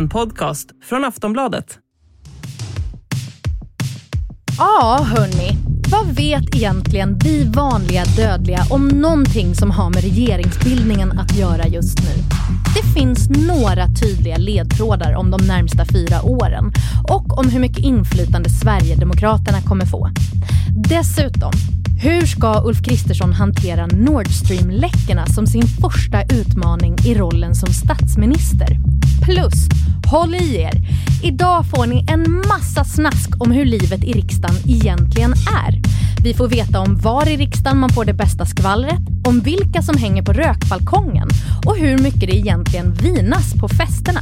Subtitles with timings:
[0.00, 1.78] En podcast från Aftonbladet.
[4.58, 5.58] Ja, hörni.
[5.90, 11.98] Vad vet egentligen vi vanliga dödliga om någonting som har med regeringsbildningen att göra just
[11.98, 12.22] nu?
[12.74, 16.72] Det finns några tydliga ledtrådar om de närmsta fyra åren
[17.08, 20.10] och om hur mycket inflytande Sverigedemokraterna kommer få.
[20.88, 21.52] Dessutom,
[22.02, 28.78] hur ska Ulf Kristersson hantera Nord Stream-läckorna som sin första utmaning i rollen som statsminister?
[29.22, 29.68] Plus,
[30.06, 30.72] håll i er!
[31.22, 35.80] Idag får ni en massa snask om hur livet i riksdagen egentligen är.
[36.22, 39.98] Vi får veta om var i riksdagen man får det bästa skvallret, om vilka som
[39.98, 41.28] hänger på rökbalkongen
[41.66, 44.20] och hur mycket det egentligen vinas på festerna.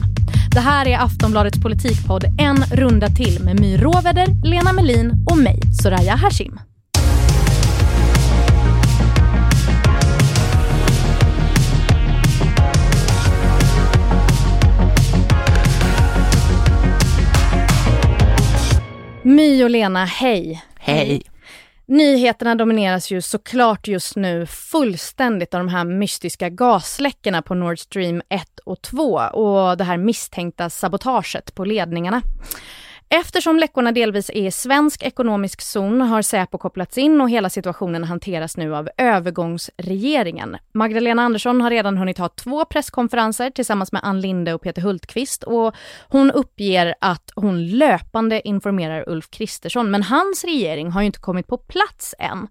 [0.50, 5.60] Det här är Aftonbladets politikpodd En runda till med My Råväder, Lena Melin och mig,
[5.82, 6.58] Soraya Hashim.
[19.28, 20.64] My och Lena, hej!
[20.78, 21.22] Hej!
[21.86, 28.22] Nyheterna domineras ju såklart just nu fullständigt av de här mystiska gasläckorna på Nord Stream
[28.28, 32.22] 1 och 2 och det här misstänkta sabotaget på ledningarna.
[33.10, 38.04] Eftersom läckorna delvis är i svensk ekonomisk zon har Säpo kopplats in och hela situationen
[38.04, 40.56] hanteras nu av övergångsregeringen.
[40.72, 45.42] Magdalena Andersson har redan hunnit ha två presskonferenser tillsammans med Ann Linde och Peter Hultqvist
[45.42, 45.74] och
[46.08, 51.46] hon uppger att hon löpande informerar Ulf Kristersson, men hans regering har ju inte kommit
[51.46, 52.48] på plats än.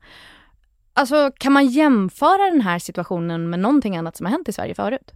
[0.93, 4.75] Alltså, kan man jämföra den här situationen med någonting annat som har hänt i Sverige
[4.75, 5.11] förut?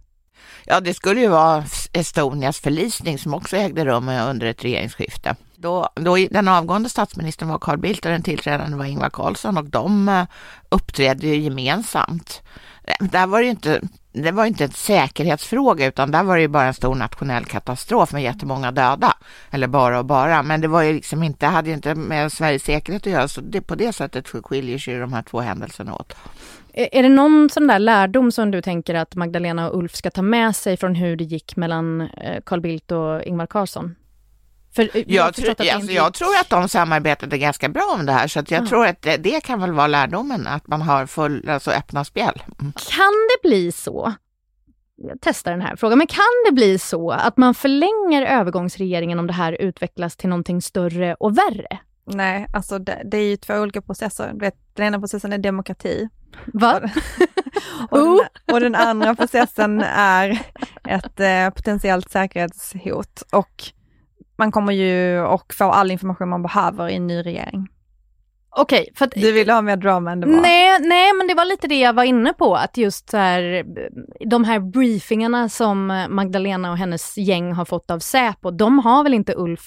[0.64, 5.36] Ja, det skulle ju vara Estonias förlisning som också ägde rum under ett regeringsskifte.
[5.56, 9.64] Då, då den avgående statsministern var Carl Bildt och den tillträdande var Ingvar Carlsson och
[9.64, 10.24] de eh,
[10.68, 12.42] uppträdde ju gemensamt.
[12.84, 13.80] Äh, där var det inte
[14.12, 18.12] det var inte en säkerhetsfråga utan där var det ju bara en stor nationell katastrof
[18.12, 19.16] med jättemånga döda.
[19.50, 22.62] Eller bara och bara, men det var ju liksom inte, hade ju inte med Sveriges
[22.62, 26.16] säkerhet att göra så det, på det sättet skiljer sig de här två händelserna åt.
[26.74, 30.22] Är det någon sån där lärdom som du tänker att Magdalena och Ulf ska ta
[30.22, 33.94] med sig från hur det gick mellan eh, Carl Bildt och Ingvar Carlsson?
[34.74, 35.92] För, jag, jag, tro, alltså, inte...
[35.92, 38.66] jag, tror att de samarbetade ganska bra om det här, så jag ah.
[38.66, 42.42] tror att det, det, kan väl vara lärdomen, att man har full, alltså öppna spjäll.
[42.60, 42.72] Mm.
[42.72, 44.12] Kan det bli så,
[44.96, 49.26] jag testar den här frågan, men kan det bli så att man förlänger övergångsregeringen om
[49.26, 51.78] det här utvecklas till någonting större och värre?
[52.04, 54.32] Nej, alltså det, det är ju två olika processer.
[54.34, 56.08] vet, den ena processen är demokrati.
[56.46, 56.80] Va?
[57.90, 58.20] och, den,
[58.52, 60.42] och den andra processen är
[60.88, 63.62] ett eh, potentiellt säkerhetshot och
[64.36, 67.68] man kommer ju att få all information man behöver i en ny regering.
[68.56, 70.40] Okej, för att, Du ville ha mer drama än det var.
[70.40, 73.64] Nej, nej, men det var lite det jag var inne på, att just så här,
[74.26, 79.14] de här briefingarna som Magdalena och hennes gäng har fått av Säpo, de har väl
[79.14, 79.62] inte Ulf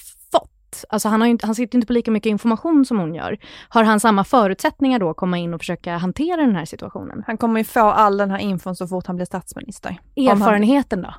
[0.88, 3.38] Alltså han, har inte, han sitter inte på lika mycket information som hon gör.
[3.68, 7.24] Har han samma förutsättningar då att komma in och försöka hantera den här situationen?
[7.26, 9.98] Han kommer ju få all den här infon så fort han blir statsminister.
[10.16, 11.14] Erfarenheten då?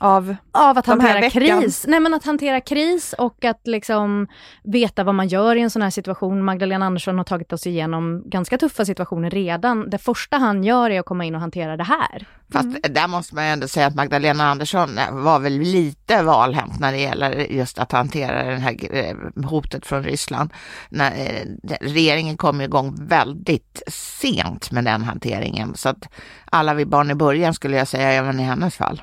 [0.00, 1.84] Av, av att hantera kris.
[1.88, 4.28] Nej men att hantera kris och att liksom
[4.64, 6.44] veta vad man gör i en sån här situation.
[6.44, 9.90] Magdalena Andersson har tagit oss igenom ganska tuffa situationer redan.
[9.90, 12.26] Det första han gör är att komma in och hantera det här.
[12.52, 12.80] Fast mm.
[12.90, 16.98] där måste man ju ändå säga att Magdalena Andersson var väl lite valhänt när det
[16.98, 20.52] gäller just att hantera det här eh, hotet från Ryssland.
[20.88, 26.08] När, eh, regeringen kom igång väldigt sent med den hanteringen så att
[26.44, 29.02] alla vi barn i början skulle jag säga även i hennes fall.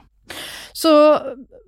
[0.73, 1.19] Så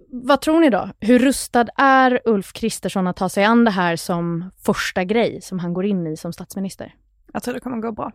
[0.10, 0.90] vad tror ni då?
[1.00, 5.60] Hur rustad är Ulf Kristersson att ta sig an det här som första grej som
[5.60, 6.96] han går in i som statsminister?
[7.34, 8.12] Jag tror det kommer gå bra.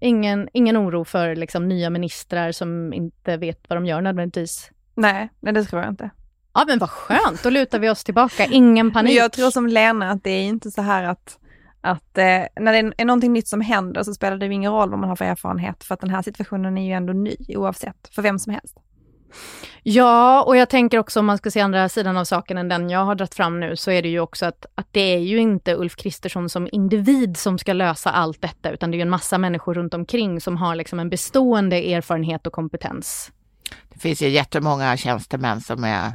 [0.00, 4.70] Ingen, ingen oro för liksom, nya ministrar som inte vet vad de gör nödvändigtvis?
[4.94, 6.10] Nej, nej det tror jag inte.
[6.54, 9.10] Ja men vad skönt, då lutar vi oss tillbaka, ingen panik.
[9.10, 11.38] Men jag tror som Lena att det är inte så här att,
[11.80, 12.24] att eh,
[12.60, 15.16] när det är någonting nytt som händer så spelar det ingen roll vad man har
[15.16, 18.52] för erfarenhet, för att den här situationen är ju ändå ny oavsett, för vem som
[18.52, 18.76] helst.
[19.82, 22.90] Ja, och jag tänker också om man ska se andra sidan av saken än den
[22.90, 25.38] jag har dragit fram nu, så är det ju också att, att det är ju
[25.38, 29.10] inte Ulf Kristersson som individ som ska lösa allt detta, utan det är ju en
[29.10, 33.32] massa människor runt omkring som har liksom en bestående erfarenhet och kompetens.
[33.92, 36.12] Det finns ju jättemånga tjänstemän som är,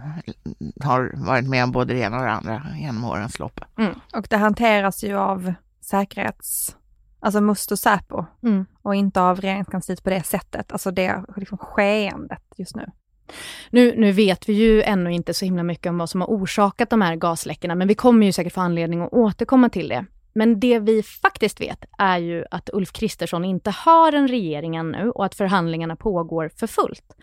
[0.83, 3.59] har varit med om både det ena och det andra genom årens lopp.
[3.77, 3.93] Mm.
[4.13, 6.75] Och det hanteras ju av säkerhets
[7.19, 8.65] alltså Must och Säpo mm.
[8.81, 12.91] och inte av regeringskansliet på det sättet, alltså det liksom skeendet just nu.
[13.69, 16.89] Nu, nu vet vi ju ännu inte så himla mycket om vad som har orsakat
[16.89, 20.05] de här gasläckorna, men vi kommer ju säkert få anledning att återkomma till det.
[20.33, 25.09] Men det vi faktiskt vet är ju att Ulf Kristersson inte har en regering ännu
[25.09, 27.15] och att förhandlingarna pågår för fullt.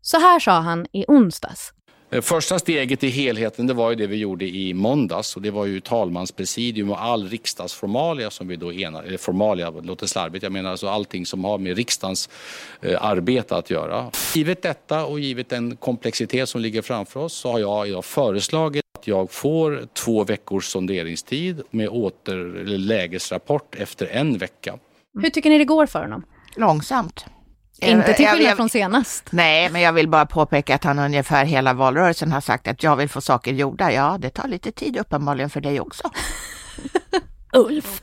[0.00, 1.72] Så här sa han i onsdags.
[2.12, 5.50] Eh, första steget i helheten det var ju det vi gjorde i måndags och det
[5.50, 10.52] var ju talmanspresidium och all riksdagsformalia som vi då enade, eller formalia låter slarvigt, jag
[10.52, 12.28] menar alltså allting som har med riksdagens
[12.80, 14.10] eh, arbete att göra.
[14.34, 18.84] Givet detta och givet den komplexitet som ligger framför oss så har jag idag föreslagit
[18.98, 24.78] att jag får två veckors sonderingstid med åter eller lägesrapport efter en vecka.
[25.22, 26.24] Hur tycker ni det går för honom?
[26.56, 27.24] Långsamt.
[27.90, 29.28] Inte till skillnad från senast.
[29.30, 32.96] Nej, men jag vill bara påpeka att han ungefär hela valrörelsen har sagt att jag
[32.96, 33.92] vill få saker gjorda.
[33.92, 36.10] Ja, det tar lite tid uppenbarligen för dig också.
[37.56, 38.02] Ulf.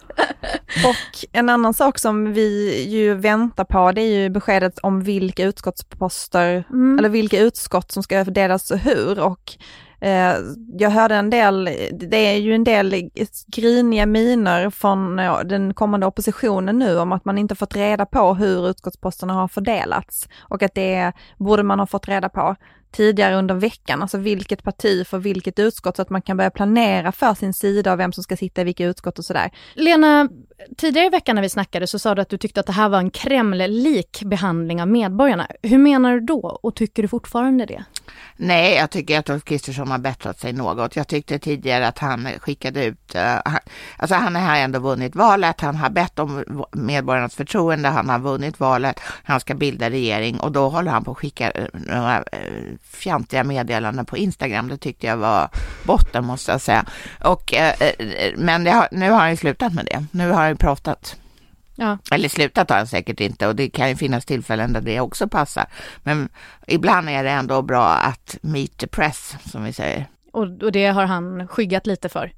[0.86, 5.44] Och en annan sak som vi ju väntar på det är ju beskedet om vilka
[5.44, 7.00] utskottsposter Mm.
[7.00, 9.58] eller vilka utskott som ska fördelas och hur och eh,
[10.02, 10.36] Eh,
[10.80, 13.10] jag hörde en del, det är ju en del
[13.48, 18.34] griniga miner från eh, den kommande oppositionen nu om att man inte fått reda på
[18.34, 22.56] hur utskottsposterna har fördelats och att det borde man ha fått reda på
[22.92, 27.12] tidigare under veckan, alltså vilket parti för vilket utskott så att man kan börja planera
[27.12, 29.52] för sin sida och vem som ska sitta i vilka utskott och sådär.
[29.74, 30.30] Lena,
[30.78, 32.90] tidigare i veckan när vi snackade så sa du att du tyckte att det här
[32.90, 35.48] var en Kreml-lik behandling av medborgarna.
[35.64, 37.84] Hur menar du då och tycker du fortfarande det?
[38.36, 40.96] Nej, jag tycker att Ulf Kristersson har bättrat sig något.
[40.96, 43.38] Jag tyckte tidigare att han skickade ut, eh,
[43.98, 48.60] alltså han har ändå vunnit valet, han har bett om medborgarnas förtroende, han har vunnit
[48.60, 52.24] valet, han ska bilda regering och då håller han på att skicka eh, några eh,
[52.84, 54.68] fjantiga meddelanden på Instagram.
[54.68, 55.50] Det tyckte jag var
[55.84, 56.86] botten måste jag säga.
[57.24, 57.54] Och,
[58.36, 60.06] men det har, nu har han ju slutat med det.
[60.12, 61.16] Nu har han ju pratat.
[61.76, 61.98] Ja.
[62.12, 65.28] Eller slutat har han säkert inte och det kan ju finnas tillfällen där det också
[65.28, 65.66] passar.
[66.04, 66.30] Men
[66.68, 70.06] ibland är det ändå bra att meet the press, som vi säger.
[70.32, 72.32] Och, och det har han skyggat lite för.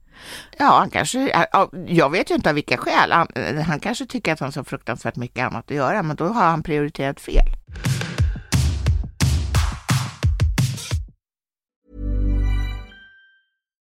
[0.57, 3.11] Ja, han kanske, ja, jag vet ju inte av vilka skäl.
[3.11, 3.27] Han,
[3.67, 6.43] han kanske tycker att han har så fruktansvärt mycket annat att göra, men då har
[6.43, 7.45] han prioriterat fel.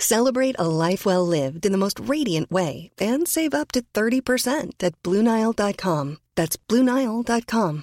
[0.00, 4.82] Celebrate a life well lived in the most radiant way and save up to 30%
[4.82, 6.16] at BlueNile.com.
[6.34, 7.82] That's BlueNile.com.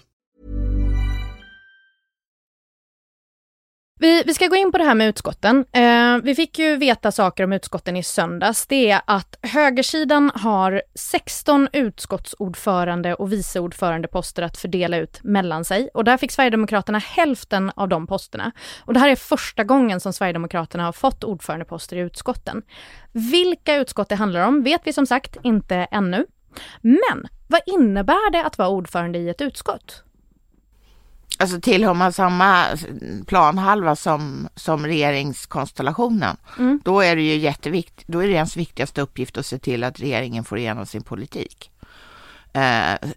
[3.99, 5.65] Vi, vi ska gå in på det här med utskotten.
[5.71, 8.67] Eh, Eh, vi fick ju veta saker om utskotten i söndags.
[8.67, 15.89] Det är att högersidan har 16 utskottsordförande och viceordförandeposter att fördela ut mellan sig.
[15.93, 18.51] Och där fick Sverigedemokraterna hälften av de posterna.
[18.79, 22.61] Och det här är första gången som Sverigedemokraterna har fått ordförandeposter i utskotten.
[23.11, 26.25] Vilka utskott det handlar om vet vi som sagt inte ännu.
[26.81, 30.04] Men vad innebär det att vara ordförande i ett utskott?
[31.39, 32.65] Alltså tillhör man samma
[33.27, 36.81] planhalva som, som regeringskonstellationen, Mm.
[36.85, 39.99] då är det ju jätteviktigt, då är det ens viktigaste uppgift att se till att
[39.99, 41.71] regeringen får igenom sin politik
[42.53, 43.09] eh,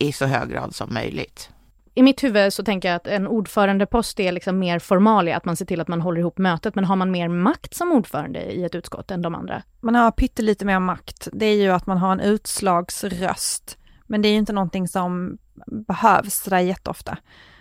[0.00, 1.50] i så hög grad som möjligt.
[1.94, 5.56] I mitt huvud så tänker jag att en ordförandepost är liksom mer formalia, att man
[5.56, 8.64] ser till att man håller ihop mötet, men har man mer makt som ordförande i
[8.64, 9.62] ett utskott än de andra?
[9.80, 11.28] Man har pyttelite mer makt.
[11.32, 13.78] Det är ju att man har en utslagsröst.
[14.06, 17.16] Men det är ju inte någonting som behövs sådär jätteofta.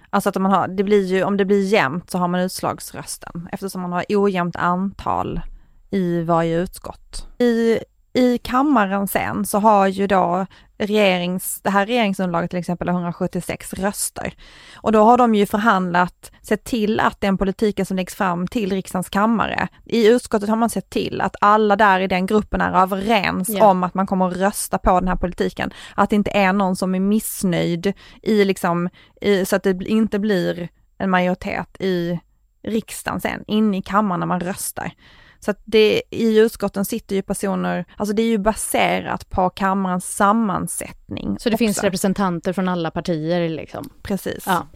[0.09, 3.49] Alltså att man har, det blir ju, om det blir jämnt så har man utslagsrösten
[3.51, 5.41] eftersom man har ojämnt antal
[5.89, 7.27] i varje utskott.
[7.39, 7.79] I,
[8.13, 10.45] I kammaren sen så har ju då
[10.79, 14.33] regerings, det här regeringsunderlaget till exempel har 176 röster.
[14.75, 18.71] Och då har de ju förhandlat, sett till att den politiken som läggs fram till
[18.71, 22.81] riksdagens kammare, i utskottet har man sett till att alla där i den gruppen är
[22.81, 23.65] överens Ja.
[23.69, 25.71] om att man kommer att rösta på den här politiken.
[25.95, 28.89] Att det inte är någon som är missnöjd i liksom,
[29.21, 32.19] i, så att det inte blir en majoritet i
[32.63, 34.91] riksdagen sen, inne i kammaren när man röstar.
[35.39, 40.15] Så att det, i utskotten sitter ju personer, alltså det är ju baserat på kammarens
[40.15, 41.39] sammansättning.
[41.39, 41.85] Så det finns också.
[41.85, 43.89] representanter från alla partier liksom.
[44.03, 44.43] Precis.
[44.45, 44.67] Ja.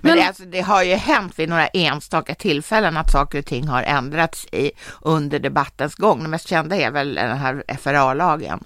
[0.00, 3.46] Men, Men- det, alltså, det har ju hänt vid några enstaka tillfällen att saker och
[3.46, 6.22] ting har ändrats i, under debattens gång.
[6.22, 8.64] Det mest kända är väl den här FRA-lagen.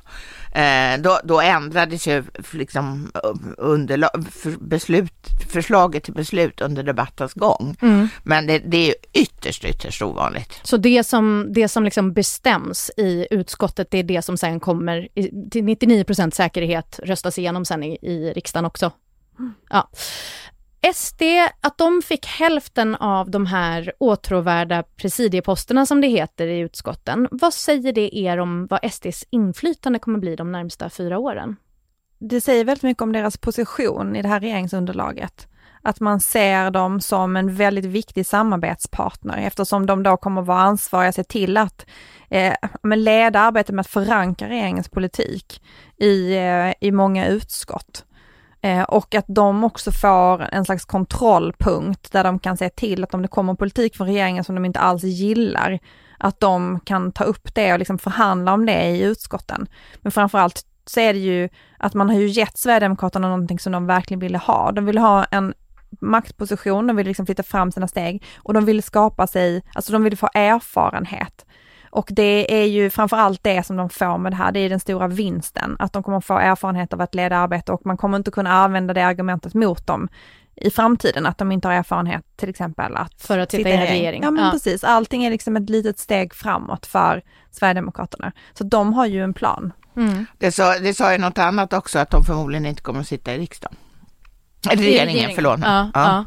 [0.55, 3.13] Eh, då, då ändrades ju liksom
[3.59, 5.13] underlag, för beslut,
[5.49, 7.77] förslaget till beslut under debattens gång.
[7.83, 8.09] Mm.
[8.23, 10.61] Men det, det är ytterst, ytterst ovanligt.
[10.63, 15.09] Så det som, det som liksom bestäms i utskottet, det är det som sen kommer
[15.15, 18.93] i, till 99% säkerhet röstas igenom sen i, i riksdagen också.
[19.71, 19.91] Ja.
[20.95, 21.23] SD,
[21.61, 27.29] att de fick hälften av de här åtråvärda presidieposterna som det heter i utskotten.
[27.31, 31.57] Vad säger det er om vad SDs inflytande kommer bli de närmsta fyra åren?
[32.29, 35.49] det säger väldigt mycket om deras position i det här regeringsunderlaget.
[35.83, 41.13] Att man ser dem som en väldigt viktig samarbetspartner eftersom de då kommer vara ansvariga
[41.13, 41.87] se till att
[42.31, 42.55] eh,
[42.97, 45.63] leda arbetet med att förankra regeringens politik
[45.97, 48.05] i, eh, i många utskott.
[48.65, 53.15] Eh, och att de också får en slags kontrollpunkt där de kan se till att
[53.15, 55.79] om det kommer politik från regeringen som de inte alls gillar,
[56.19, 59.67] att de kan ta upp det och liksom förhandla om det i utskotten.
[59.97, 63.87] Men framförallt så är det ju att man har ju gett Sverigedemokraterna någonting som de
[63.87, 64.73] verkligen ville ha.
[64.73, 65.55] De vill ha en
[66.01, 70.05] maktposition, de vill liksom flytta fram sina steg och de vill skapa sig, alltså de
[70.05, 71.47] vill få erfarenhet.
[71.95, 74.81] Och det är ju framförallt det som de får med det här, det är den
[74.81, 78.31] stora vinsten, att de kommer få erfarenhet av att leda arbete och man kommer inte
[78.31, 80.09] kunna använda det argumentet mot dem
[80.57, 83.81] i framtiden, att de inte har erfarenhet till exempel att För att sitta i en
[83.81, 84.23] regering.
[84.23, 84.51] Ja men Ja.
[84.51, 88.33] precis, allting är liksom ett litet steg framåt för Sverigedemokraterna.
[88.55, 89.73] Så de har ju en plan.
[89.97, 90.27] Mm.
[90.39, 93.35] Det sa, det sa ju något annat också, att de förmodligen inte kommer att sitta
[93.35, 93.77] i riksdagen.
[94.71, 95.61] Eller regeringen, förlåt.
[95.63, 96.25] Ja, Ja.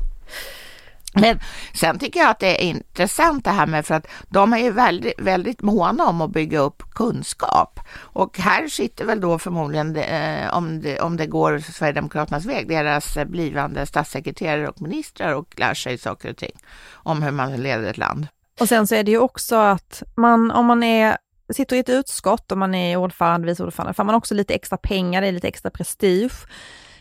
[1.22, 1.40] Men
[1.74, 4.72] sen tycker jag att det är intressant det här med för att de är ju
[4.72, 7.80] väldigt, väldigt måna om att bygga upp kunskap.
[7.98, 13.18] Och här sitter väl då förmodligen, eh, om, det, om det går Sverigedemokraternas väg, deras
[13.26, 16.58] blivande statssekreterare och ministrar och lär sig saker och ting
[16.92, 18.28] om hur man leder ett land.
[18.60, 21.18] Och sen så är det ju också att man, om man är,
[21.54, 24.78] sitter i ett utskott och man är ordförande, vice ordförande, får man också lite extra
[24.78, 26.46] pengar, det är lite extra prestige.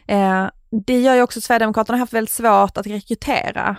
[0.09, 0.47] Eh,
[0.87, 3.77] det gör ju också att Sverigedemokraterna har haft väldigt svårt att rekrytera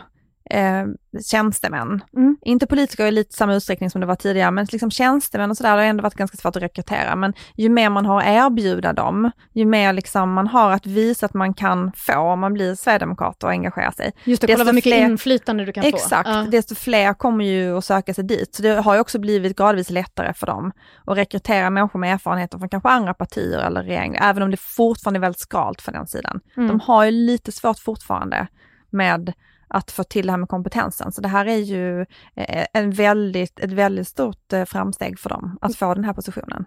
[0.50, 0.86] eh,
[1.26, 2.04] tjänstemän.
[2.16, 2.38] Mm.
[2.42, 5.72] Inte politiker i lite samma utsträckning som det var tidigare, men liksom tjänstemän och sådär
[5.72, 7.16] har ändå varit ganska svårt att rekrytera.
[7.16, 11.26] Men ju mer man har att erbjuda dem, ju mer liksom man har att visa
[11.26, 14.12] att man kan få om man blir sverigedemokrat och engagerar sig.
[14.24, 16.36] Just det, kolla vad mycket fler- inflytande du kan Exakt, få.
[16.36, 16.46] Ja.
[16.52, 18.56] desto fler kommer ju att söka sig dit.
[18.56, 20.72] Så det har ju också blivit gradvis lättare för dem
[21.06, 25.18] att rekrytera människor med erfarenheter från kanske andra partier eller regeringar, även om det fortfarande
[25.18, 26.40] är väldigt skralt för den sidan.
[26.58, 26.68] Mm.
[26.68, 28.48] De har ju lite svårt fortfarande
[28.90, 29.34] med
[29.68, 31.12] att få till det här med kompetensen.
[31.12, 32.02] Så det här är ju
[32.36, 36.66] eh, en väldigt, ett väldigt stort eh, framsteg för dem att få den här positionen.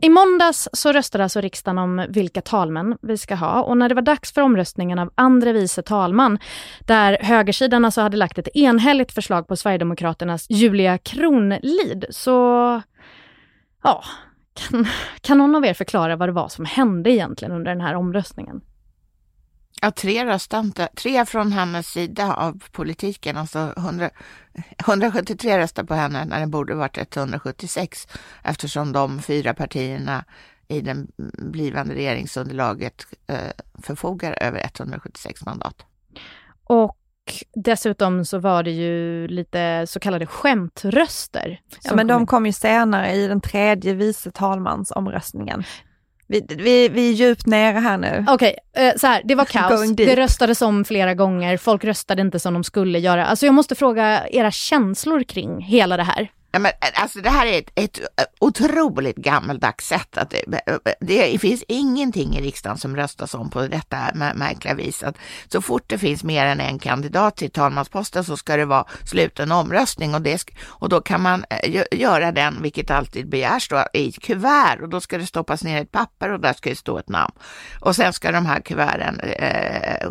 [0.00, 3.94] I måndags så röstade alltså riksdagen om vilka talmän vi ska ha och när det
[3.94, 6.38] var dags för omröstningen av andre vice talman,
[6.80, 12.32] där högersidan alltså hade lagt ett enhälligt förslag på Sverigedemokraternas Julia Kronlid, så
[13.82, 14.04] ja,
[14.54, 14.86] kan,
[15.20, 18.60] kan någon av er förklara vad det var som hände egentligen under den här omröstningen?
[19.82, 24.10] Ja, tre röstade tre från hennes sida av politiken, alltså 100,
[24.78, 28.06] 173 röstade på henne när det borde varit 176
[28.42, 30.24] eftersom de fyra partierna
[30.68, 31.06] i det
[31.38, 33.38] blivande regeringsunderlaget eh,
[33.82, 35.86] förfogar över 176 mandat.
[36.64, 36.96] Och
[37.54, 41.60] dessutom så var det ju lite så kallade skämtröster.
[41.82, 45.64] Ja, men de kom ju senare i den tredje vice talmansomröstningen.
[46.28, 48.24] Vi, vi, vi är djupt nere här nu.
[48.28, 49.92] Okej, eh, så här, det var kaos.
[49.96, 51.56] Det röstades om flera gånger.
[51.56, 53.26] Folk röstade inte som de skulle göra.
[53.26, 56.28] Alltså jag måste fråga era känslor kring hela det här.
[56.50, 60.18] Ja, men, eh, alltså, det här är ett, ett eh, otroligt gammaldags sätt.
[60.18, 65.02] Att eh, det, det finns ingenting i riksdagen som röstas om på detta märkliga vis.
[65.02, 65.16] Att
[65.48, 69.52] så fort det finns mer än en kandidat till talmansposten så ska det vara sluten
[69.52, 71.44] omröstning och, det, och då kan man
[71.92, 75.82] göra den, vilket alltid begärs, då, i ett kuvert och då ska det stoppas ner
[75.82, 77.32] ett papper och där ska det stå ett namn.
[77.80, 80.08] Och sen ska de här kuverten eh,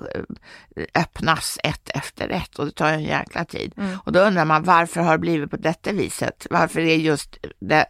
[0.95, 3.73] öppnas ett efter ett och det tar en jäkla tid.
[4.03, 6.47] Och då undrar man varför har det blivit på detta viset?
[6.49, 7.85] Varför är just det,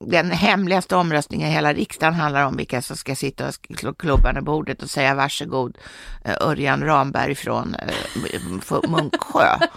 [0.00, 4.36] den hemligaste omröstningen i hela riksdagen handlar om vilka som ska sitta och slå klubban
[4.36, 5.78] i bordet och säga varsågod
[6.24, 9.58] eh, Örjan Ramberg från eh, Munksjö.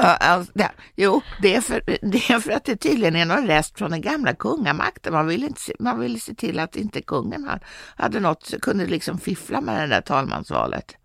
[0.00, 3.78] Alltså, det, jo, det är, för, det är för att det tydligen är någon rest
[3.78, 5.12] från den gamla kungamakten.
[5.12, 7.60] Man ville, inte se, man ville se till att inte kungen hade,
[7.96, 10.97] hade något, kunde liksom fiffla med det där talmansvalet.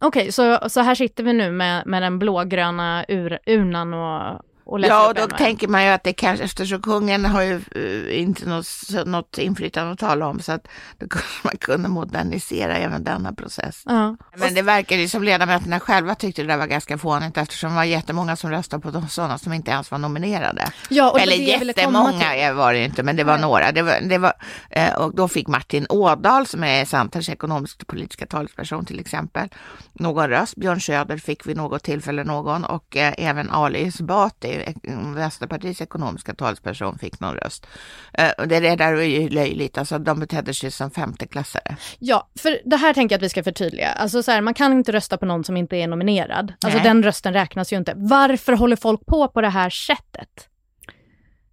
[0.00, 4.78] Okej, så, så här sitter vi nu med, med den blågröna ur, urnan och, och
[4.78, 5.38] läser Ja, och då och en.
[5.38, 8.66] tänker man ju att det kanske, eftersom kungen har ju eh, inte något,
[9.06, 13.82] något inflytande att tala om, så att då kunde man kunna modernisera även denna process.
[13.86, 14.16] Ja.
[14.36, 17.76] Men det verkar ju som ledamöterna själva tyckte det där var ganska fånigt eftersom det
[17.76, 20.64] var jättemånga som röstade på de sådana som inte ens var nominerade.
[20.88, 23.42] Ja, och Eller det jättemånga var det inte, men det var Nej.
[23.42, 23.72] några.
[23.72, 24.32] Det var, det var,
[24.70, 29.48] eh, och då fick Martin Ådahl, som är Centerns ekonomisk politiska talesperson till exempel,
[29.92, 30.56] någon röst.
[30.56, 36.34] Björn Söder fick vid något tillfälle någon och eh, även Ali Esbati, eh, Vänsterpartiets ekonomiska
[36.34, 37.66] talesperson, fick någon röst.
[38.12, 41.76] Eh, och det där var ju löjligt, alltså de betedde sig som femteklassare.
[41.98, 43.92] Ja, för det här tänker jag att vi ska förtydliga.
[43.92, 46.52] Alltså så här, man kan inte rösta på någon som inte är nominerad.
[46.64, 46.88] Alltså Nej.
[46.88, 47.92] den rösten räknas ju inte.
[47.96, 50.48] Varför håller folk på på det här sättet?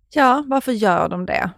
[0.10, 1.50] Ja, varför gör de det?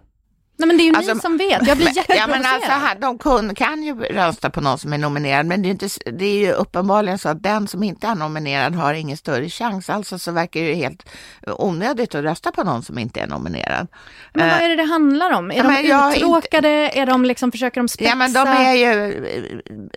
[0.60, 2.54] Nej men det är ju Alltså, ni som vet, jag blir Men- Ja men jätteprovocerad.
[2.54, 5.70] alltså här, de kun, kan ju rösta på någon som är nominerad men det är,
[5.70, 9.48] inte, det är ju uppenbarligen så att den som inte är nominerad har ingen större
[9.48, 9.90] chans.
[9.90, 11.08] Alltså så verkar det ju helt
[11.46, 13.86] onödigt att rösta på någon som inte är nominerad.
[14.34, 15.50] Men vad Eh, är det det handlar om?
[15.50, 16.68] Är ja, de har inte- uttråkade?
[16.68, 18.08] Är de liksom, försöker de spetsa?
[18.10, 19.24] Ja men de är ju,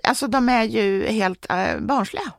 [0.04, 2.32] alltså de är ju helt äh, barnsliga.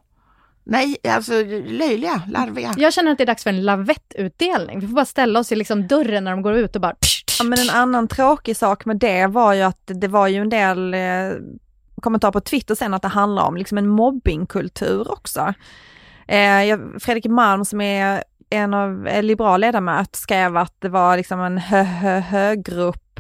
[0.65, 1.33] Nej, alltså
[1.67, 2.75] löjliga, larviga.
[2.77, 4.81] Jag känner att det är dags för en lavettutdelning.
[4.81, 6.95] Vi får bara ställa oss i liksom dörren när de går ut och bara...
[7.39, 10.49] Ja, men en annan tråkig sak med det var ju att det var ju en
[10.49, 11.01] del eh,
[12.03, 15.55] kommentarer på Twitter sen att det handlar om liksom en mobbingkultur också.
[16.29, 21.17] Eh, jag, Fredrik Malm som är en av eh, liberal ledamot skrev att det var
[21.17, 23.12] liksom en hö, hö, hö-grupp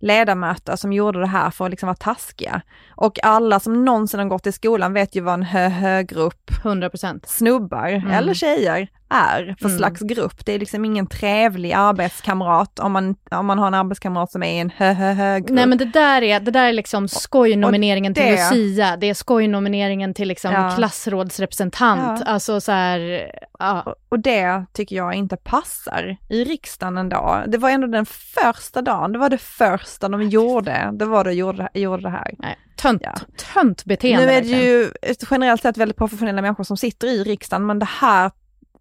[0.00, 2.62] ledamöter som gjorde det här för att liksom vara taskiga.
[2.90, 7.20] Och alla som någonsin har gått i skolan vet ju vad en hö, hö-grupp 100%.
[7.26, 9.78] snubbar eller tjejer är för Mm.
[9.78, 10.44] slags grupp.
[10.46, 14.52] Det är liksom ingen trevlig arbetskamrat om man, om man har en arbetskamrat som är
[14.52, 15.50] i en hö hö hö grupp.
[15.50, 20.14] Nej men det där är, det där är liksom skojnomineringen till Lucia, det är skojnomineringen
[20.14, 20.70] till liksom Ja.
[20.76, 22.22] klassrådsrepresentant.
[22.26, 22.32] Ja.
[22.32, 23.82] Alltså så här, ja.
[23.82, 27.42] Och- Och det tycker jag inte passar i riksdagen ändå.
[27.46, 31.32] Det var ändå den första dagen, det var det första de gjorde, det var det
[31.32, 32.34] gjorde, gjorde det här.
[32.38, 33.14] Nej, tönt, Ja.
[33.54, 34.60] tönt beteende nu är det verkligen.
[34.64, 34.90] ju
[35.30, 38.30] generellt sett väldigt professionella människor som sitter i riksdagen, men det här,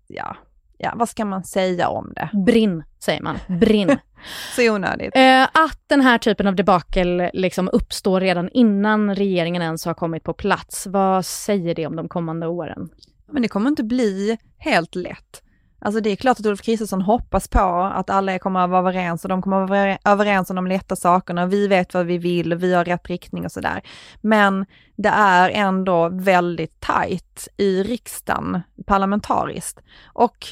[0.10, 0.38] ja,
[0.78, 2.30] ja vad ska man säga om det?
[2.46, 3.38] Brinn, säger man.
[3.48, 3.98] Brinn.
[4.56, 5.16] Så onödigt.
[5.16, 10.24] Eh, att den här typen av debakel liksom uppstår redan innan regeringen ens har kommit
[10.24, 12.90] på plats, vad säger det om de kommande åren?
[13.32, 15.44] Men det kommer inte bli helt lätt.
[15.80, 19.26] Alltså det är klart att Ulf Kristersson hoppas på att alla kommer att vara överens
[19.26, 21.46] och de kommer att vara överens om de lätta sakerna.
[21.46, 23.82] Vi vet vad vi vill och vi har rätt riktning och sådär.
[24.22, 29.80] Men det är ändå väldigt tajt i riksdagen parlamentariskt.
[30.06, 30.46] Och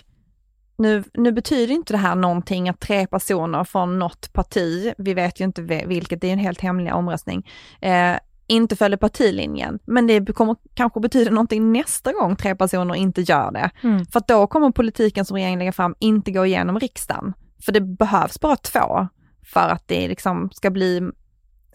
[0.77, 5.39] nu, nu betyder inte det här någonting att tre personer från något parti, vi vet
[5.39, 7.49] ju inte vilket, det är en helt hemlig omröstning,
[7.81, 8.15] eh,
[8.47, 9.79] inte följer partilinjen.
[9.85, 13.69] Men det kommer kanske betyda någonting nästa gång tre personer inte gör det.
[13.83, 14.05] Mm.
[14.05, 17.33] För att då kommer politiken som regeringen lägger fram inte gå igenom riksdagen.
[17.65, 19.07] För det behövs bara två
[19.53, 21.01] för att det liksom ska bli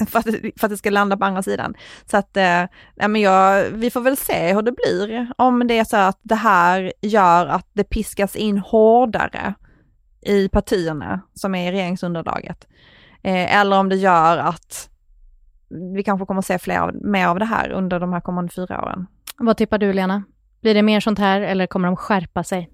[0.08, 1.74] för att, det- för att det ska landa på andra sidan.
[2.10, 2.64] Så att, eh,
[2.96, 5.32] nej men jag, vi får väl se hur det blir.
[5.38, 9.54] Om det är så att det här gör att det piskas in hårdare
[10.26, 12.66] i partierna som är i regeringsunderlaget.
[13.22, 14.88] Eh, eller om det gör att
[15.94, 18.52] vi kanske kommer att se fler av, mer av det här under de här kommande
[18.52, 19.06] fyra åren.
[19.38, 20.22] Vad tippar du Lena?
[20.62, 22.70] Blir det mer sånt här eller kommer de skärpa sig?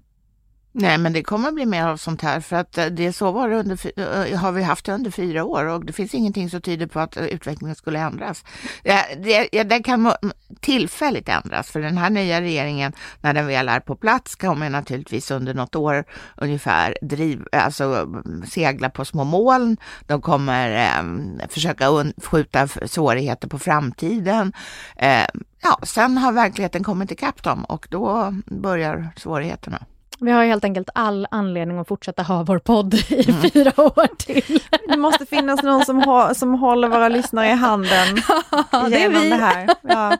[0.81, 3.31] Nej, men det kommer att bli mer av sånt här för att eh, det så
[3.31, 6.13] var det under, eh, eh, har vi haft det under fyra år och det finns
[6.13, 8.43] ingenting som tyder på att utvecklingen skulle ändras.
[8.83, 10.13] Ja, det, ja, den kan
[10.59, 15.31] tillfälligt ändras för den här nya regeringen, när den väl är på plats, kommer naturligtvis
[15.31, 16.03] under något år
[16.37, 18.07] ungefär driv, alltså,
[18.51, 19.77] segla på små moln.
[20.07, 24.53] De kommer eh, försöka un, skjuta svårigheter på framtiden.
[24.95, 25.25] Eh,
[25.61, 29.85] ja, sen har verkligheten kommit ikapp dem och då börjar svårigheterna.
[30.21, 34.59] Vi har helt enkelt all anledning att fortsätta ha vår podd i fyra år till.
[34.87, 38.15] Det måste finnas någon som, har, som håller våra lyssnare i handen
[38.71, 39.29] det är genom vi.
[39.29, 39.69] det här.
[39.81, 40.17] Ja.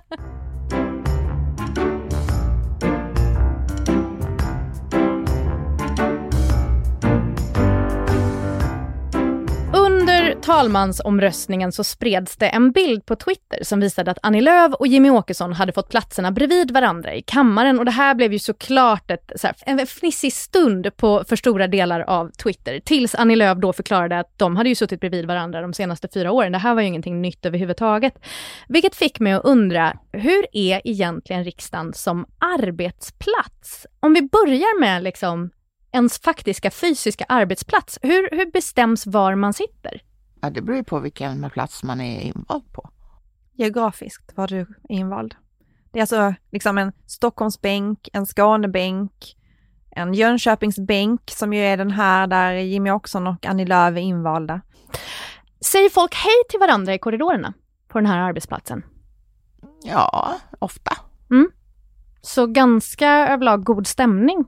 [10.42, 15.10] Talmansomröstningen så spreds det en bild på Twitter som visade att Annie Lööf och Jimmy
[15.10, 19.32] Åkesson hade fått platserna bredvid varandra i kammaren och det här blev ju såklart ett,
[19.36, 23.74] så här, en fnissig stund på, för stora delar av Twitter tills Annie Lööf då
[23.74, 26.52] förklarade att de hade ju suttit bredvid varandra de senaste fyra åren.
[26.52, 28.14] Det här var ju ingenting nytt överhuvudtaget.
[28.68, 33.86] Vilket fick mig att undra, hur är egentligen riksdagen som arbetsplats?
[34.00, 35.50] Om vi börjar med liksom
[35.92, 38.00] ens faktiska fysiska arbetsplats.
[38.02, 40.02] Hur, hur bestäms var man sitter?
[40.42, 42.90] Ja, det beror ju på vilken plats man är invald på.
[43.54, 45.36] Geografiskt var du invald.
[45.92, 49.36] Det är alltså liksom en Stockholmsbänk, en Skånebänk,
[49.92, 54.62] en Jönköpingsbänk som ju är den här där Jimmy Åkesson och Annie Lööf är invalda.
[55.62, 57.54] Säger folk hej till varandra i korridorerna
[57.88, 58.84] på den här arbetsplatsen?
[59.84, 60.92] Ja, ofta.
[62.22, 64.46] Så ganska överlag god stämning.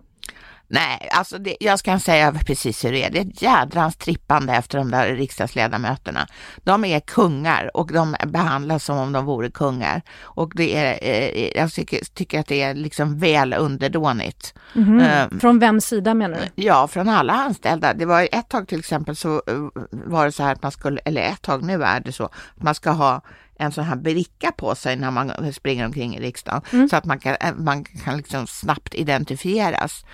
[0.73, 3.09] Nej, alltså det, jag ska säga precis hur det är.
[3.09, 6.27] Det är ett jädrans trippande efter de där riksdagsledamöterna.
[6.63, 10.01] De är kungar och de behandlas som om de vore kungar.
[10.21, 14.53] Och det är, eh, jag tycker, tycker att det är liksom väl underdånigt.
[14.75, 16.63] Ehm, Från vems sida menar du?
[16.63, 17.93] Ja, från alla anställda.
[17.93, 20.99] Det var ett tag till exempel så eh, var det så här att man skulle,
[21.05, 23.21] eller ett tag nu är det så, att man ska ha
[23.61, 26.89] en sån här bricka på sig när man springer omkring i riksdagen Mm.
[26.89, 30.05] så att man kan, eh, man kan liksom snabbt identifieras.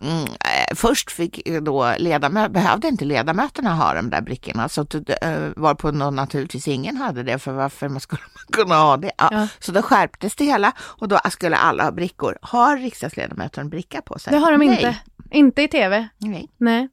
[0.00, 4.94] Mm, eh, först fick då ledamö- behövde inte ledamöterna ha de där brickorna, så att,
[4.94, 9.12] eh, varpå någon naturligtvis ingen hade det, för varför man skulle man kunna ha det?
[9.18, 9.28] Ja.
[9.32, 9.48] Ja.
[9.58, 12.38] Så då skärptes det hela och då skulle alla ha brickor.
[12.42, 14.32] Har riksdagsledamöter en bricka på sig?
[14.32, 14.68] Det har de Nej.
[14.68, 14.96] inte.
[15.30, 16.08] Inte i tv.
[16.18, 16.88] Nej, Nej.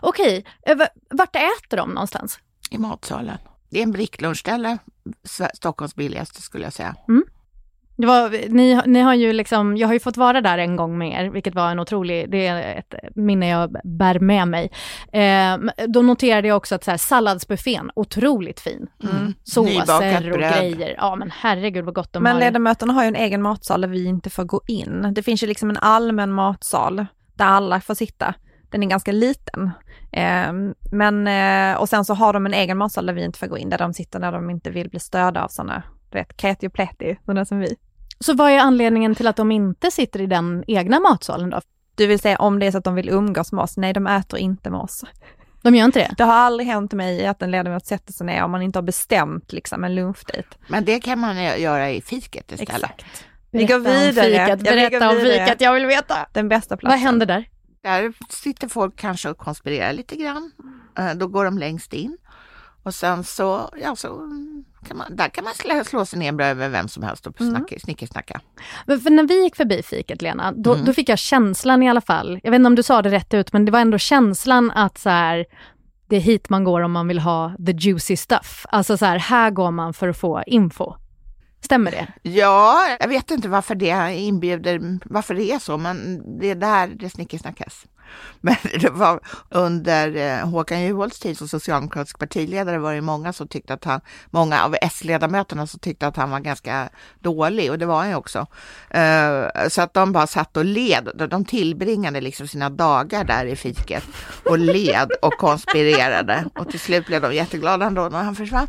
[0.00, 0.44] Okej,
[0.76, 2.38] va- vart äter de någonstans?
[2.70, 3.38] i matsalen.
[3.70, 4.78] Det är en bricklunchställe,
[5.54, 6.94] Stockholms billigaste skulle jag säga.
[7.98, 10.98] Det var, ni, ni har ju liksom, jag har ju fått vara där en gång
[10.98, 14.70] med er, vilket var en otrolig, det är ett minne jag bär med mig.
[15.12, 18.86] Eh, då noterade jag också att så här, salladsbuffén, otroligt fin.
[19.02, 19.34] Mm.
[19.44, 20.54] Såser Nybakat och bröd.
[20.58, 20.94] grejer.
[20.98, 22.40] Ja men herregud vad gott de Men har.
[22.40, 25.08] ledamöterna har ju en egen matsal där vi inte får gå in.
[25.14, 28.34] Det finns ju liksom en allmän matsal där alla får sitta.
[28.70, 29.70] Den är ganska liten.
[30.16, 30.52] Eh,
[30.92, 33.58] men, eh, och sen så har de en egen matsal där vi inte får gå
[33.58, 36.66] in, där de sitter när de inte vill bli störda av sådana, du vet, kreti
[36.66, 37.76] och pletti, sådana som vi.
[38.20, 41.60] Så vad är anledningen till att de inte sitter i den egna matsalen då?
[41.94, 44.06] Du vill säga om det är så att de vill umgås med oss, nej de
[44.06, 45.04] äter inte med oss.
[45.62, 46.14] De gör inte det?
[46.16, 48.84] Det har aldrig hänt mig att en ledamot sätter sig ner om man inte har
[48.84, 50.48] bestämt liksom en lunchdejt.
[50.68, 53.04] Men det kan man göra i fiket istället.
[53.50, 54.30] Vi går Berätta om vidare.
[54.30, 55.44] Fikat, berätta om vidare.
[55.44, 56.26] fikat, jag vill veta.
[56.32, 57.00] Den bästa platsen.
[57.00, 57.48] Vad händer där?
[57.86, 60.52] Där sitter folk kanske och konspirerar lite grann.
[60.98, 62.16] Eh, Då går de längst in.
[62.82, 64.08] Och sen så, ja, så
[64.88, 67.78] kan man, där kan man slå, slå sig ner över vem som helst och snacka,
[67.78, 68.40] snickersnacka.
[68.86, 70.84] Men För när vi gick förbi fiket, Lena, då, Mm.
[70.84, 73.34] då fick jag känslan i alla fall, jag vet inte om du sa det rätt
[73.34, 75.44] ut, men det var ändå känslan att så här,
[76.08, 78.66] det är hit man går om man vill ha the juicy stuff.
[78.68, 80.94] Alltså så här, här går man för att få info.
[81.66, 82.06] Stämmer det?
[82.22, 86.86] Ja, jag vet inte varför det inbjuder, varför det är så, men det är där
[86.86, 87.84] det snickersnackas.
[88.40, 93.48] Men det var under eh, Håkan Juholts tid som socialdemokratisk partiledare var det många som
[93.48, 94.00] tyckte att han,
[94.30, 96.88] många av S-ledamöterna som tyckte att han var ganska
[97.20, 98.46] dålig och det var han ju också.
[98.90, 103.46] Eh, så att de bara satt och led, De- de tillbringade liksom sina dagar där
[103.46, 104.04] i fiket
[104.44, 108.68] och led och konspirerade och till slut blev de jätteglada ändå när han försvann.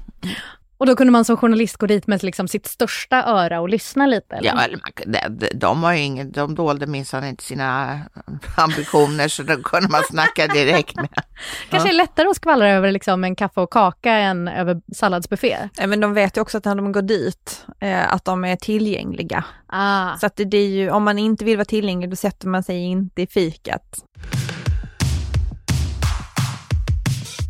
[0.78, 4.06] Och då kunde man som journalist gå dit med liksom sitt största öra och lyssna
[4.06, 4.36] lite?
[4.36, 4.50] Eller?
[4.50, 8.00] Ja, eller man, de, de, de, har ju ingen, de dolde minsann inte sina
[8.58, 11.10] ambitioner så då kunde man snacka direkt med.
[11.70, 15.58] Kanske är lättare att skvallra över liksom en kaffe och kaka än över salladsbuffé?
[15.78, 18.56] Nej, men de vet ju också att när de går dit, eh, att de är
[18.56, 19.44] tillgängliga.
[19.68, 20.18] Ah.
[20.18, 22.64] Så att det, det är ju, om man inte vill vara tillgänglig, då sätter man
[22.64, 24.04] sig inte i fikat.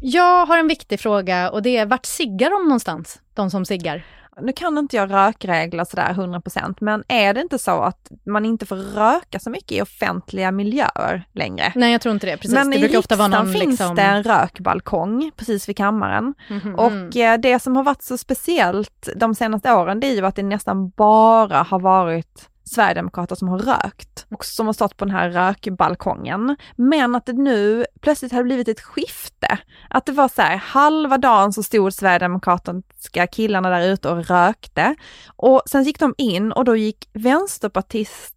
[0.01, 3.21] Jag har en viktig fråga och det är vart siggar de någonstans?
[3.33, 4.05] De som siggar?
[4.41, 8.65] Nu kan inte jag rökregler sådär 100% men är det inte så att man inte
[8.65, 11.71] får röka så mycket i offentliga miljöer längre?
[11.75, 12.37] Nej, jag tror inte det.
[12.37, 12.53] Precis.
[12.53, 13.95] men det brukar ofta vara någon finns liksom...
[13.95, 16.33] det en rökbalkong precis vid kammaren.
[16.49, 16.75] Mhm.
[16.75, 20.35] Och eh, det som har varit så speciellt de senaste åren det är ju att
[20.35, 25.15] det nästan bara har varit Sverigedemokrater som har rökt och som har stått på den
[25.15, 26.55] här rökbalkongen.
[26.75, 29.57] Men att det nu plötsligt har blivit ett skifte.
[29.89, 34.95] Att det var så här, halva dagen så stod Sverigedemokratiska killarna där ute och rökte.
[35.35, 38.33] Och sen gick de in och då gick vänsterpartist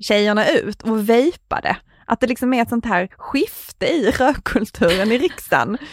[0.00, 1.76] tjejerna ut och vejpade.
[2.06, 5.78] Att det liksom är ett sånt här skifte i rökkulturen i riksdagen.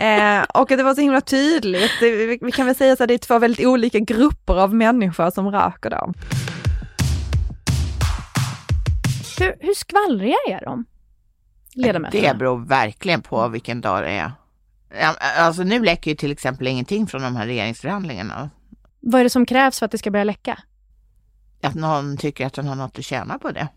[0.00, 1.90] Eh, och att det var så himla tydligt.
[2.00, 4.74] Det, vi, vi kan väl säga så att det är två väldigt olika grupper av
[4.74, 6.12] människor som röker då.
[9.40, 10.84] Hur, hur skvallriga är de?
[11.74, 12.32] Ledamöterna?
[12.32, 14.32] Det beror verkligen på vilken dag det är.
[15.38, 18.50] Alltså nu läcker ju till exempel ingenting från de här regeringsförhandlingarna.
[19.00, 20.58] Vad är det som krävs för att det ska börja läcka?
[21.62, 23.68] Att någon tycker att den har något att tjäna på det.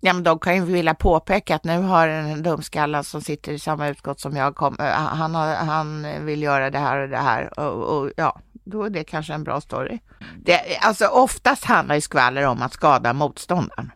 [0.00, 3.58] Ja, men de kan ju vilja påpeka att nu har en dumskalla som sitter i
[3.58, 7.16] samma utskott som jag, kom, eh, han, har, han vill göra det här och det
[7.16, 9.98] här och, och ja, då är det kanske en bra story.
[10.36, 13.92] Det, alltså oftast handlar ju skvaller om att skada motståndaren.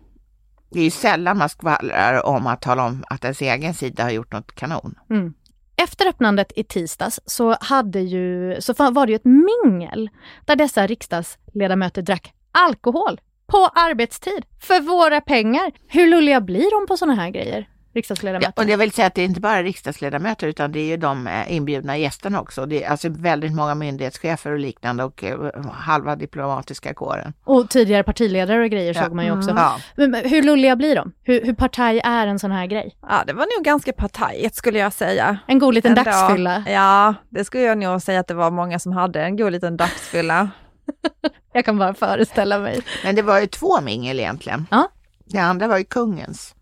[0.73, 4.11] Det är ju sällan man skvallrar om att tala om att ens egen sida har
[4.11, 4.95] gjort något kanon.
[5.11, 5.35] Mm.
[5.77, 10.11] Efter öppnandet i tisdags så, hade ju, så var det ju ett mingel
[10.45, 15.73] där dessa riksdagsledamöter drack alkohol på arbetstid för våra pengar.
[15.89, 17.69] Hur lulliga blir de på sådana här grejer?
[17.93, 18.63] Ja, Riksdagsledamöter.
[18.65, 21.27] och jag vill säga att det är inte bara riksdagsledamöter utan det är ju de
[21.27, 22.67] eh, inbjudna gästerna också.
[22.67, 25.39] Det är alltså väldigt många myndighetschefer och liknande och eh,
[25.73, 27.33] halva diplomatiska kåren.
[27.45, 29.51] Och tidigare partiledare och grejer såg man ju också.
[29.51, 29.77] Ja.
[29.97, 31.13] Men, hur lulliga blir de?
[31.23, 32.97] Hur, hur partaj är en sån här grej?
[33.09, 35.39] Ja, det var nog ganska partajigt skulle jag säga.
[35.47, 36.03] En god liten Ändå.
[36.11, 36.65] dagsfylla.
[36.67, 39.77] Ja, det skulle jag nog säga att det var många som hade en god liten
[39.77, 40.51] dagsfylla.
[41.53, 42.81] Jag kan bara föreställa mig.
[43.05, 44.67] Men det var ju två mingel egentligen.
[44.71, 44.89] Ja.
[45.25, 46.55] Det andra var ju kungens.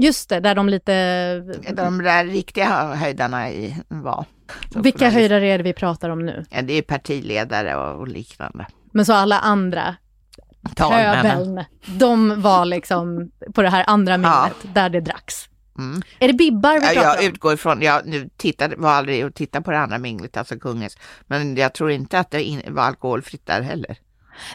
[0.00, 0.92] Just det, där de lite...
[1.72, 4.24] De där riktiga höjdarna i, var.
[4.74, 6.44] Vilka höjdare är det vi pratar om nu?
[6.50, 8.66] Ja, det är partiledare och, och liknande.
[8.92, 9.96] Men så alla andra,
[10.76, 15.48] pöbeln, de var liksom på det här andra minglet där det dracks.
[15.78, 16.02] Mm.
[16.18, 17.26] Är det bibbar vi Ja, pratar jag om?
[17.26, 20.96] utgår ifrån, jag nu tittade, var aldrig och tittade på det andra minglet, alltså kungens,
[21.26, 23.96] men jag tror inte att det var alkoholfritt där heller.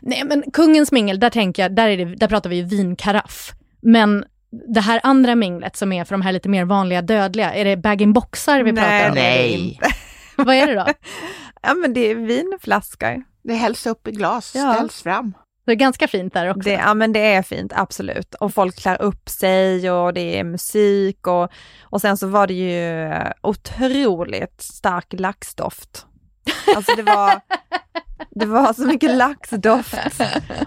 [0.01, 3.51] Nej men kungens mingel, där tänker jag, där, är det, där pratar vi ju vinkaraff.
[3.81, 4.25] Men
[4.73, 7.77] det här andra minglet som är för de här lite mer vanliga dödliga, är det
[7.77, 9.15] bag-in-boxar vi Nej, pratar om?
[9.15, 9.79] Nej.
[10.37, 10.87] Vad är det då?
[11.61, 13.23] Ja men det är vinflaskor.
[13.43, 14.73] Det hälls upp i glas, Ja.
[14.73, 15.33] ställs fram.
[15.65, 16.59] Det är ganska fint där också.
[16.61, 18.35] Det, ja men det är fint, absolut.
[18.35, 22.53] Och folk klär upp sig och det är musik och, och sen så var det
[22.53, 23.11] ju
[23.41, 26.05] otroligt stark laxdoft.
[26.75, 27.41] Alltså det var,
[28.31, 30.21] det var så mycket laxdoft.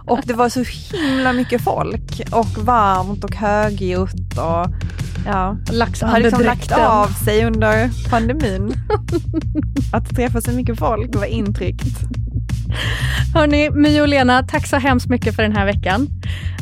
[0.07, 0.63] Och det var så
[0.97, 2.21] himla mycket folk.
[2.33, 4.67] Och varmt och högljutt och
[5.27, 5.57] ja,
[6.03, 8.75] har liksom lagt av sig under pandemin.
[9.93, 11.87] Att träffa så mycket folk var intryckt.
[13.35, 16.09] Hörni, My och Lena, tack så hemskt mycket för den här veckan.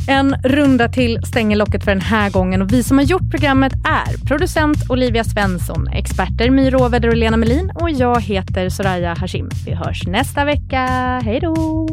[0.09, 3.73] En runda till stänger locket för den här gången och vi som har gjort programmet
[3.73, 9.49] är producent Olivia Svensson, experter My Råväder och Lena Melin och jag heter Soraya Hashim.
[9.67, 10.87] Vi hörs nästa vecka.
[11.25, 11.87] Hej då!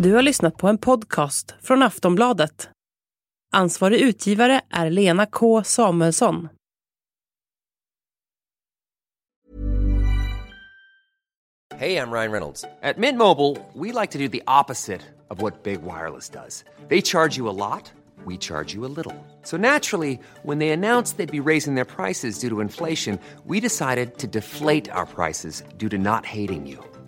[0.00, 2.68] Du har lyssnat på en podcast från Aftonbladet.
[3.52, 6.48] Ansvarig utgivare är Lena K Samuelsson.
[11.74, 12.64] Hey, I'm Ryan Reynolds.
[12.82, 16.64] At Mint Mobile, we like to do the opposite of what Big Wireless does.
[16.88, 17.92] They charge you a lot,
[18.26, 19.14] we charge you a little.
[19.42, 24.18] So naturally, when they announced they'd be raising their prices due to inflation, we decided
[24.18, 26.78] to deflate our prices due to not hating you.